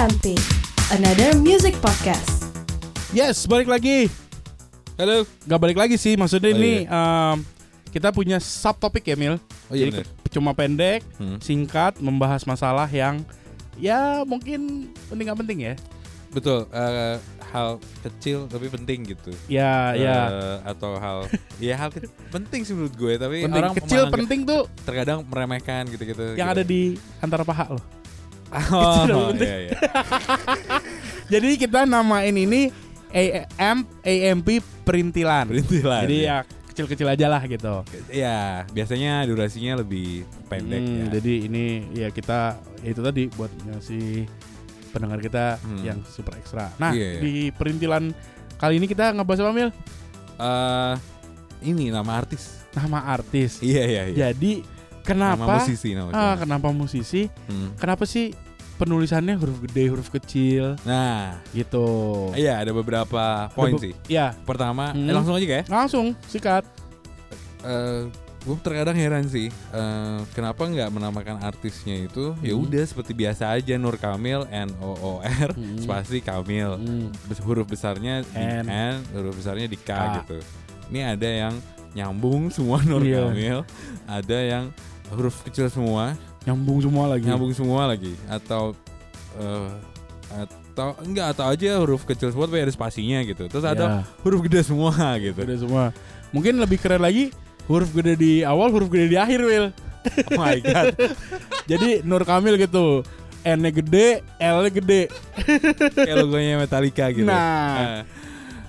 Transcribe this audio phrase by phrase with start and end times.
[0.00, 0.32] AMP,
[0.90, 2.48] another music podcast.
[3.12, 4.08] Yes, balik lagi.
[4.96, 5.28] Halo.
[5.44, 7.36] Gak balik lagi sih, maksudnya Oh, ini em,
[7.90, 9.36] kita punya subtopik ya Mil.
[9.68, 10.06] Oh iya Jadi bener.
[10.30, 11.36] cuma pendek, Hmm.
[11.38, 13.20] singkat, membahas masalah yang
[13.76, 15.74] ya mungkin penting gak penting ya.
[16.30, 16.64] Betul.
[16.70, 17.20] eh,
[17.50, 19.36] hal kecil tapi penting gitu.
[19.48, 20.16] Ya, ya.
[20.30, 21.28] Eh, atau hal
[21.60, 25.84] ya hal ke- penting sih menurut gue tapi Penting orang kecil penting tuh terkadang meremehkan
[25.88, 26.38] gitu-gitu.
[26.38, 27.99] yang ada di antara paha loh.
[28.50, 29.48] Oh, kecil oh, penting.
[29.48, 29.76] iya, iya.
[31.32, 32.70] Jadi kita namain ini
[33.10, 34.48] AM AMP
[34.82, 35.46] perintilan.
[35.50, 36.02] Perintilan.
[36.06, 36.42] Jadi ya.
[36.42, 37.82] ya kecil-kecil aja lah gitu.
[38.08, 41.04] Ya, biasanya durasinya lebih pendek Hmm, ya.
[41.18, 44.26] Jadi ini ya kita itu tadi buat ngasih
[44.90, 45.82] pendengar kita Hmm.
[45.82, 46.70] yang super ekstra.
[46.78, 47.20] Nah Iya, iya.
[47.20, 48.14] di perintilan
[48.56, 49.70] kali ini kita ngebahas apa Mil?
[50.40, 50.94] Eh,
[51.66, 52.62] ini nama artis.
[52.70, 53.58] Nama artis.
[53.60, 54.16] Iya, iya, iya.
[54.30, 54.62] Jadi
[55.02, 55.54] Nama kenapa?
[55.58, 57.22] musisi nama ah, kenapa musisi?
[57.44, 57.72] Hmm.
[57.74, 58.30] Kenapa sih
[58.76, 61.84] penulisannya huruf gede huruf kecil Nah, gitu?
[62.32, 63.92] iya ada beberapa poin be- sih.
[64.06, 65.04] Ya Pertama, Hmm.
[65.04, 65.66] eh, langsung aja kayak.
[65.66, 66.64] langsung sikat.
[68.40, 72.64] gue terkadang heran sih eh, kenapa nggak menamakan artisnya itu ya Hmm.
[72.64, 75.76] udah seperti biasa aja Nur Kamil N O O R Hmm.
[75.76, 77.12] spasi Kamil Hmm.
[77.38, 78.64] Huruf besarnya di N.
[78.64, 80.00] N, huruf besarnya di K, K.
[80.18, 80.38] gitu
[80.88, 81.54] ini ada yang
[81.92, 83.28] nyambung semua Nur Iya.
[83.28, 83.58] Kamil
[84.08, 84.64] ada yang
[85.10, 87.26] huruf kecil semua Nyambung semua lagi.
[87.28, 88.72] nyambung semua lagi atau
[89.36, 89.68] eh,
[90.32, 94.40] atau enggak atau aja huruf kecil semua tapi ada spasinya gitu terus ada Ya, huruf
[94.46, 95.92] gede semua gitu gede semua.
[96.30, 97.34] Mungkin lebih keren lagi
[97.66, 99.68] huruf gede di awal, huruf gede di akhir, Will.
[100.32, 100.94] oh my god
[101.70, 103.04] Jadi Nur Kamil gitu.
[103.40, 105.08] N-nya gede, L-nya gede.
[105.96, 108.00] kayak logonya Metallica gitu Nah.
[108.00, 108.02] Eh,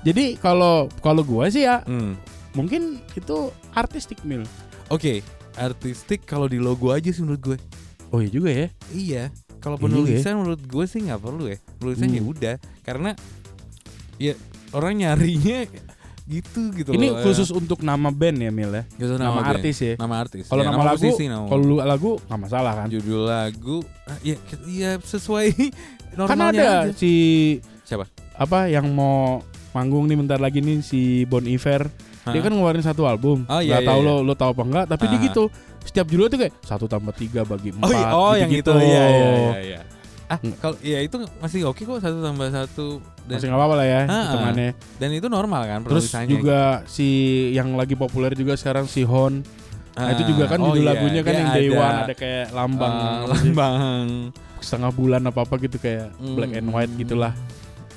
[0.02, 2.16] Jadi kalau kalau gua sih ya hmm.
[2.52, 4.44] mungkin itu artistik mil.
[4.88, 5.22] Oke,
[5.54, 7.58] artistik kalau di logo aja sih menurut gue.
[8.10, 8.68] Oh iya juga ya.
[8.90, 9.24] Iya.
[9.58, 11.58] Kalau Iya juga penulisan menurut gue sih nggak perlu ya.
[11.78, 12.16] Penulisan Hmm.
[12.16, 13.12] ya udah, karena
[14.18, 14.34] ya
[14.72, 15.60] orang nyarinya
[16.24, 17.22] gitu gitu Ini loh.
[17.22, 18.84] khusus untuk nama band ya mil ya.
[18.90, 19.52] Gitu, Nama, band.
[19.54, 19.94] artis ya.
[19.96, 20.46] Nama artis.
[20.46, 22.88] Kalau Ya, nama, lagu, nama kalau lu lagu nggak masalah kan.
[22.88, 24.36] judul lagu, ah, ya,
[24.66, 25.48] ya sesuai
[26.12, 26.94] Kan normalnya ada aja.
[26.94, 27.12] si
[27.84, 28.04] Siapa?
[28.34, 29.40] apa yang mau
[29.72, 31.88] manggung nih bentar lagi nih si Bon Iver.
[32.24, 33.44] Dia kan ngeluarin satu album.
[33.46, 34.08] Oh, iya, Gak iya, tahu iya.
[34.08, 35.24] lo lo tahu apa enggak, tapi dia Ah.
[35.24, 35.44] gitu.
[35.82, 37.82] Setiap judul tuh kayak satu tambah tiga bagi empat.
[37.84, 38.62] Oh, iya, oh yang itu.
[38.62, 38.72] gitu-gitu.
[38.80, 39.80] Iya, iya, iya, iya.
[40.26, 40.56] Ah, Hmm.
[40.56, 42.86] kalau ya itu masih oke kok satu tambah satu
[43.26, 44.24] dan, Masih nggak apa-apa lah ya Ah, ah.
[44.24, 44.70] hitungannya.
[44.96, 47.08] dan itu normal kan Terus juga si
[47.52, 49.44] yang lagi populer juga sekarang si Hon.
[49.92, 51.98] Nah, itu juga kan Ah, oh judul iya, lagunya kan dia yang Day ada, One
[52.00, 53.76] ada kayak lambang sih, lambang
[54.62, 57.02] setengah bulan apa apa gitu kayak black and white Hmm.
[57.02, 57.34] gitulah.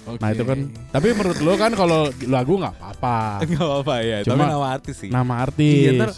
[0.04, 0.18] Oke.
[0.18, 0.58] Nah itu kan.
[0.90, 3.42] Tapi menurut lo kan kalau lagu nggak apa-apa.
[3.44, 5.10] Enggak apa-apa ya, Cuma tapi nama artis sih.
[5.12, 5.76] Nama artis.
[5.76, 6.10] Iya, ntar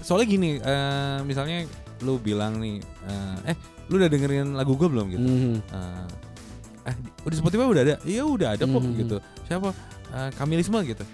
[0.00, 1.66] soalnya gini, eh, misalnya
[2.00, 3.56] lu bilang nih, eh, eh
[3.88, 5.26] lu udah dengerin lagu gue belum gitu?
[5.26, 5.54] Mhm.
[5.68, 6.06] Eh,
[6.86, 6.94] eh
[7.24, 7.94] udah Spotify udah ada?
[8.02, 8.94] Iya udah ada kok Mhm.
[8.96, 9.16] gitu.
[9.44, 9.68] Siapa?
[10.08, 11.04] Eh, Kamilisme gitu.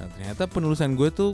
[0.00, 1.30] Nah, ternyata penulisan gue tuh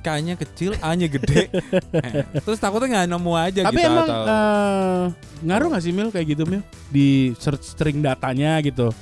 [0.00, 1.50] K-nya kecil, A-nya gede.
[1.98, 5.04] Eh, Terus takutnya nggak nemu aja Tapi gitu emang atau eh,
[5.42, 8.94] ngaruh gak sih Mil kayak gitu Mil di search string datanya gitu.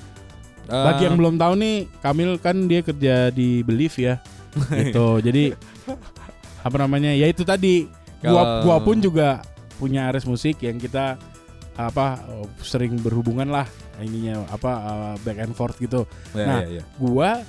[0.68, 4.20] Eh, Bagi yang belum tahu nih, Kamil kan dia kerja di Belief ya.
[4.80, 5.18] gitu.
[5.20, 5.54] Jadi
[6.62, 7.10] apa namanya?
[7.12, 7.88] Ya itu tadi.
[8.24, 9.44] Gua gua pun juga
[9.76, 11.20] punya ares musik yang kita
[11.74, 12.22] apa
[12.62, 13.66] sering berhubungan lah
[13.98, 16.06] ininya apa eh, back and forth gitu.
[16.32, 16.82] ya, nah, ya, ya.
[16.96, 17.42] Gua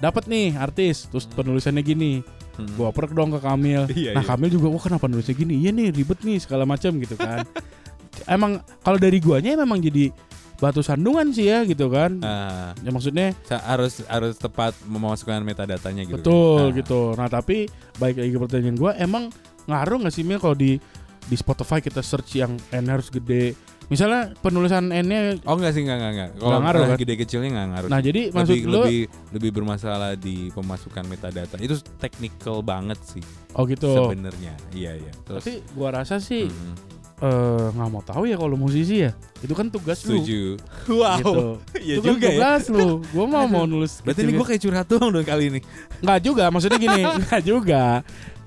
[0.00, 2.12] dapat nih artis terus penulisannya gini.
[2.54, 2.68] Hmm.
[2.76, 3.88] Gua oper dong ke Kamil.
[3.96, 4.28] Iya, nah iya.
[4.30, 5.60] Kamil juga wah kenapa nulisnya gini?
[5.60, 7.42] Iya nih ribet nih segala macam gitu kan.
[8.34, 10.12] emang kalau dari guanya memang jadi
[10.60, 12.20] batu sandungan sih ya gitu kan.
[12.20, 13.32] Ah, Ya maksudnya
[13.64, 16.20] harus harus tepat memasukkan metadatanya gitu.
[16.20, 16.76] betul Ah.
[16.76, 17.00] gitu.
[17.16, 17.64] Nah tapi
[17.96, 19.32] baik lagi ke pertanyaan gua emang
[19.64, 20.76] ngaruh nggak sih Mil kalau di
[21.22, 23.56] di Spotify kita search yang N harus gede.
[23.90, 26.30] Misalnya penulisan N-nya Oh enggak sih enggak enggak enggak.
[26.38, 26.98] Nggak ngaruh, kan?
[27.02, 27.88] gede kecilnya enggak ngaruh.
[27.90, 29.00] Nah jadi maksud lebih lu lebih
[29.34, 31.58] lebih bermasalah di pemasukan metadata.
[31.58, 34.54] Itu technical banget sih Oh gitu sebenarnya.
[34.70, 35.12] Iya iya.
[35.26, 36.74] Terus Tapi gua rasa sih mm, eh,
[37.20, 40.56] nggak mau tahu ya kalau musisi ya Itu kan tugas lu setuju.
[40.56, 41.60] gitu.
[41.76, 42.32] Iya Itu kan juga ya.
[42.32, 45.60] tugas lu Gua mau mau nulis Berarti ini gue kayak curhat doang dong kali ini.
[45.98, 47.84] Nggak juga maksudnya gini Nggak juga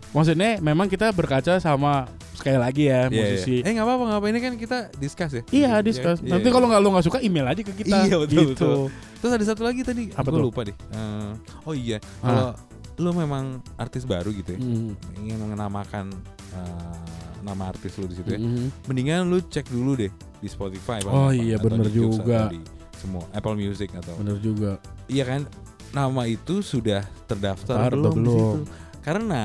[0.09, 3.65] Maksudnya memang kita berkaca sama Sekali lagi ya Iya, musisi iya.
[3.65, 5.43] Eh nggak apa-apa nggak apa ini kan kita discuss ya.
[5.47, 6.53] Iya discuss Iya, Nanti iya.
[6.53, 8.49] kalau nggak lu nggak suka email aja ke kita Iya, betul, gitu.
[8.51, 8.77] betul.
[9.17, 10.03] Terus ada satu lagi tadi.
[10.11, 10.43] Apa Gue tuh?
[10.43, 10.73] lupa deh.
[10.73, 11.31] Eh,
[11.63, 12.01] oh iya.
[12.19, 12.57] Kalau
[12.93, 14.93] lu memang artis baru gitu ya, Hmm.
[15.15, 16.13] ingin mengenamakan
[16.51, 18.39] eh, nama artis lu di situ ya.
[18.39, 18.87] Mhm.
[18.87, 22.47] Mendingan lu cek dulu deh di Spotify Oh apa, iya, Joox, juga.
[22.47, 22.59] di
[22.95, 25.43] semua Apple Music atau Bener juga iya kan
[25.91, 28.39] nama itu sudah terdaftar Terdaftar belum, di belum.
[28.39, 28.61] situ?
[28.99, 29.43] karena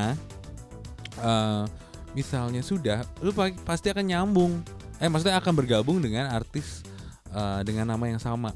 [1.19, 1.63] eh,
[2.11, 4.53] misalnya sudah lu pa- pasti akan nyambung
[4.97, 6.83] eh maksudnya akan bergabung dengan artis
[7.29, 8.55] eh, dengan nama yang sama.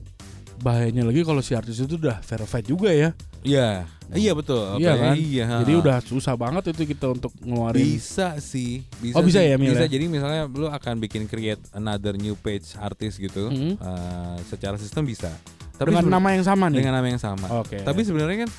[0.58, 3.10] Bahayanya lagi kalau si artis itu udah verified juga ya.
[3.42, 4.78] Iya, iya betul.
[4.78, 5.02] Iya Apa ya?
[5.02, 5.14] kan?
[5.16, 5.46] Iya.
[5.60, 7.82] Jadi udah susah banget itu kita untuk ngeluarin.
[7.82, 8.86] bisa sih.
[8.96, 9.50] Bisa Oh, bisa sih.
[9.50, 9.82] ya, Mil, Bisa.
[9.82, 9.88] ya?
[9.88, 13.48] Jadi misalnya lu akan bikin create another new page artis gitu.
[13.48, 13.76] Mhm.
[13.76, 15.30] eh, secara sistem bisa.
[15.72, 16.78] Tapi dengan nama yang sama nih.
[16.78, 17.46] dengan nama yang sama.
[17.58, 17.80] Oke.
[17.80, 18.52] Tapi sebenarnya kan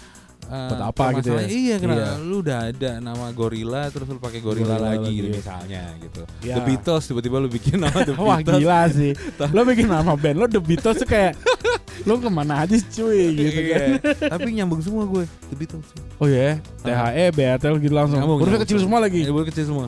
[0.44, 1.47] Buat apa gitu ya?
[1.47, 2.12] Iya, kenapa Iya.
[2.19, 5.35] lu udah ada nama gorila terus lu pakai gorila, Gorilla lagi, lagi, gitu ya.
[5.39, 6.21] misalnya gitu.
[6.44, 6.56] Ya.
[6.59, 8.59] The Beatles tiba-tiba lu bikin nama The Wah Beatles.
[8.59, 9.12] gila sih.
[9.56, 11.39] lo bikin nama band lo The Beatles tuh kayak
[12.04, 13.78] lo ke mana aja cuy gitu Iya.
[13.78, 13.90] kan.
[14.34, 15.88] Tapi nyambung semua gue The Beatles.
[16.18, 18.18] Oh ya, THE, BATL gitu langsung.
[18.18, 18.62] Nyambung, nyambung.
[18.66, 19.22] kecil semua lagi.
[19.22, 19.88] Eh, huruf kecil semua.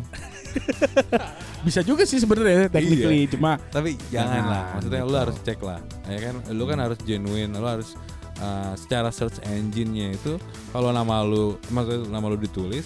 [1.66, 4.64] Bisa juga sih sebenarnya technically, cuma Tapi jangan Jangan, lah.
[4.78, 5.18] Maksudnya gitu.
[5.18, 5.80] harus cek lah.
[6.06, 7.98] Ya kan lu kan harus genuine, lu harus
[8.38, 10.38] uh, secara search engine-nya itu
[10.70, 12.86] kalau nama lu maksudnya nama lu ditulis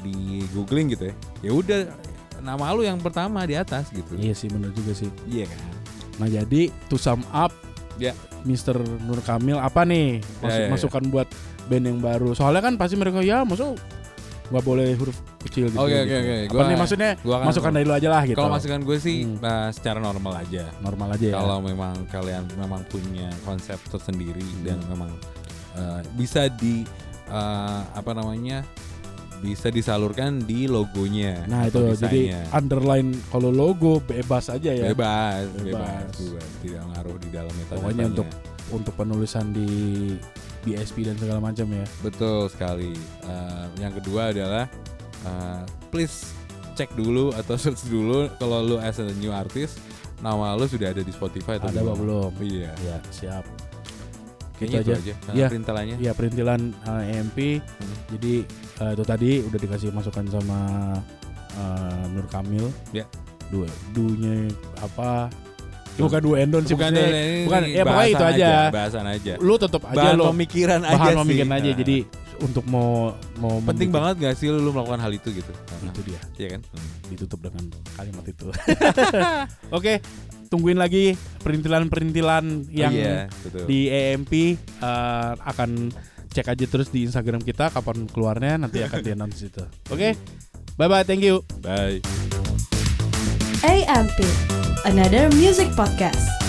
[0.00, 1.14] di googling gitu ya.
[1.44, 1.80] Ya udah
[2.40, 4.16] nama lu yang pertama di atas gitu.
[4.16, 5.08] iya sih bener juga sih.
[5.28, 5.60] Iya kan?
[6.18, 7.52] Nah jadi to sum up,
[7.94, 8.10] Ya.
[8.44, 8.76] Mr.
[9.02, 10.72] Nur Kamil apa nih masuk Ya, ya, ya.
[10.72, 11.28] masukan buat
[11.66, 12.32] band yang baru?
[12.32, 13.76] Soalnya kan pasti mereka ya masuk
[14.44, 15.80] nggak boleh huruf kecil gitu.
[15.80, 16.20] Oke, oke, gitu.
[16.20, 16.34] oke.
[16.36, 18.36] Apa Gua- nih maksudnya gua akan- masukan dari lu aja lah gitu.
[18.36, 19.40] Kalau masukan gue sih Hmm.
[19.40, 20.64] uh, secara normal aja.
[20.78, 21.34] normal aja ya.
[21.34, 24.62] Kalau memang kalian memang punya konsep tersendiri Hmm.
[24.62, 25.10] dan memang
[25.74, 26.84] uh, bisa di
[27.26, 28.60] uh, apa namanya
[29.44, 31.44] bisa disalurkan di logonya.
[31.44, 32.42] Nah itu atau jadi desainnya.
[32.56, 34.88] underline kalau logo bebas aja ya.
[34.88, 35.68] bebas, Bebas.
[35.68, 37.76] bebas, bebas, tidak ngaruh di dalam metadata.
[37.84, 38.28] Pokoknya untuk
[38.72, 39.68] untuk penulisan di
[40.64, 41.84] BSP dan segala macam ya.
[42.00, 42.96] betul sekali.
[43.22, 44.64] Uh, yang kedua adalah
[45.22, 45.60] uh,
[45.92, 46.32] please
[46.72, 49.78] cek dulu atau search dulu kalau lu as a new artist
[50.24, 52.32] nama lu sudah ada di Spotify atau Ada apa belum?
[52.40, 52.72] Iya.
[52.80, 53.44] Ya siap.
[54.54, 54.94] Kayaknya Gitu itu aja.
[54.94, 55.14] aja.
[55.20, 55.46] Nah, Iya.
[55.48, 55.96] perintilannya.
[55.98, 57.38] Ya perintilan uh, EMP.
[57.58, 57.96] Hmm.
[58.12, 58.34] Jadi
[58.78, 60.58] uh, itu tadi udah dikasih masukan sama
[61.54, 62.66] uh, Nur Kamil.
[62.90, 63.04] Ya.
[63.46, 64.48] Dua dunya
[64.78, 65.28] apa?
[65.94, 68.50] Bukan dua endon sih Bukan, ini bukan, ya pokoknya itu aja.
[68.68, 69.32] bahasan aja.
[69.38, 71.20] Lu tetap aja bahan lo pemikiran aja bahan sih.
[71.22, 71.70] pemikiran aja.
[71.70, 71.96] Nah, Jadi
[72.34, 72.90] untuk mau
[73.38, 75.52] mau penting banget gak sih lu, melakukan hal itu gitu?
[75.84, 76.60] itu dia Iya kan?
[77.06, 77.62] ditutup dengan
[77.94, 78.50] kalimat itu.
[79.76, 80.02] Oke,
[80.54, 83.66] tungguin lagi perintilan-perintilan yang Iya, betul.
[83.66, 84.32] di EMP
[84.78, 85.90] uh, akan
[86.30, 89.62] cek aja terus di Instagram kita kapan keluarnya nanti akan di announce itu.
[89.90, 90.14] Oke.
[90.74, 91.42] Bye bye, thank you.
[91.62, 92.02] Bye.
[93.64, 94.18] AMP,
[94.84, 96.43] another music podcast.